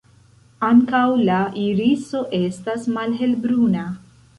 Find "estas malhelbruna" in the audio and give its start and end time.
2.41-3.91